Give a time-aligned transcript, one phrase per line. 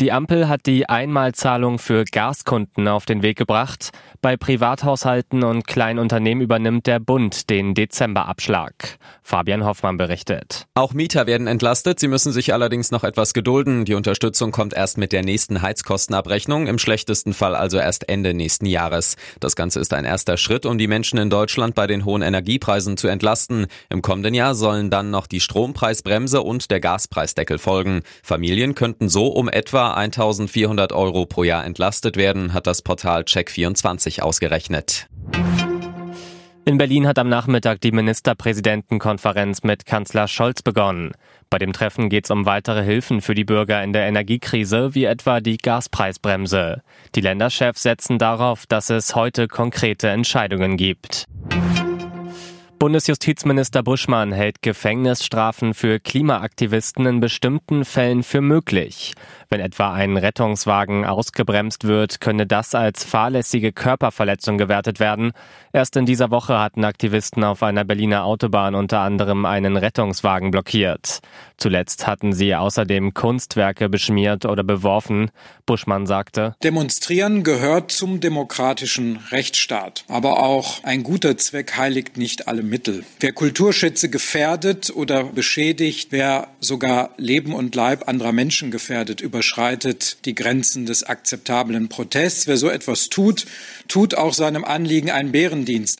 [0.00, 3.90] Die Ampel hat die Einmalzahlung für Gaskunden auf den Weg gebracht.
[4.20, 8.98] Bei Privathaushalten und Kleinunternehmen übernimmt der Bund den Dezemberabschlag.
[9.22, 10.66] Fabian Hoffmann berichtet.
[10.74, 12.00] Auch Mieter werden entlastet.
[12.00, 13.84] Sie müssen sich allerdings noch etwas gedulden.
[13.84, 18.66] Die Unterstützung kommt erst mit der nächsten Heizkostenabrechnung, im schlechtesten Fall also erst Ende nächsten
[18.66, 19.16] Jahres.
[19.40, 22.96] Das Ganze ist ein erster Schritt, um die Menschen in Deutschland bei den hohen Energiepreisen
[22.96, 23.66] zu entlasten.
[23.88, 28.02] Im kommenden Jahr sollen dann noch die Strompreisbremse und der Gaspreisdeckel folgen.
[28.22, 34.20] Familien könnten so um etwa 1400 Euro pro Jahr entlastet werden, hat das Portal Check24
[34.20, 35.08] ausgerechnet.
[36.64, 41.10] In Berlin hat am Nachmittag die Ministerpräsidentenkonferenz mit Kanzler Scholz begonnen.
[41.50, 45.04] Bei dem Treffen geht es um weitere Hilfen für die Bürger in der Energiekrise, wie
[45.04, 46.82] etwa die Gaspreisbremse.
[47.16, 51.26] Die Länderchefs setzen darauf, dass es heute konkrete Entscheidungen gibt.
[52.82, 59.14] Bundesjustizminister Buschmann hält Gefängnisstrafen für Klimaaktivisten in bestimmten Fällen für möglich.
[59.52, 65.32] Wenn etwa ein Rettungswagen ausgebremst wird, könne das als fahrlässige Körperverletzung gewertet werden.
[65.74, 71.20] Erst in dieser Woche hatten Aktivisten auf einer Berliner Autobahn unter anderem einen Rettungswagen blockiert.
[71.58, 75.30] Zuletzt hatten sie außerdem Kunstwerke beschmiert oder beworfen.
[75.64, 80.04] Buschmann sagte, Demonstrieren gehört zum demokratischen Rechtsstaat.
[80.08, 83.04] Aber auch ein guter Zweck heiligt nicht alle Mittel.
[83.20, 90.36] Wer Kulturschätze gefährdet oder beschädigt, wer sogar Leben und Leib anderer Menschen gefährdet, überschreitet die
[90.36, 92.46] Grenzen des akzeptablen Protests.
[92.46, 93.44] Wer so etwas tut,
[93.88, 95.98] tut auch seinem Anliegen einen Bärendienst.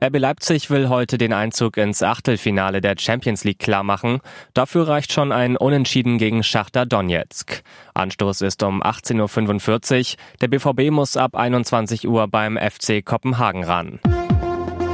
[0.00, 4.20] RB Leipzig will heute den Einzug ins Achtelfinale der Champions League klarmachen.
[4.54, 7.64] Dafür reicht schon ein Unentschieden gegen Schachter Donetsk.
[7.94, 10.16] Anstoß ist um 18.45 Uhr.
[10.40, 13.98] Der BVB muss ab 21 Uhr beim FC Kopenhagen ran.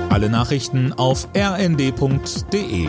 [0.08, 2.88] Alle Nachrichten auf rnd.de